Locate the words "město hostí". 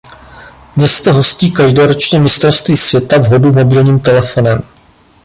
0.75-1.51